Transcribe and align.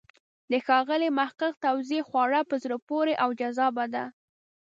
د 0.51 0.53
ښاغلي 0.65 1.09
محق 1.17 1.39
توضیح 1.65 2.01
خورا 2.09 2.41
په 2.49 2.55
زړه 2.63 2.77
پورې 2.89 3.13
او 3.23 3.29
جذابه 3.39 3.85
ده. 3.93 4.05